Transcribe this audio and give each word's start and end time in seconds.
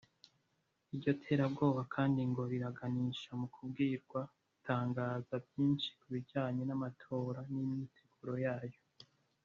Iryo 0.93 1.11
terabwoba 1.23 1.81
kandi 1.95 2.19
ngo 2.29 2.41
rinaganisha 2.51 3.29
mu 3.39 3.47
kubwirwa 3.53 4.21
gutangaza 4.51 5.35
byinshi 5.45 5.89
ku 5.99 6.05
bijyanye 6.13 6.63
n’amatora 6.65 7.39
n’imyiteguro 7.51 8.35
yayo 8.45 8.79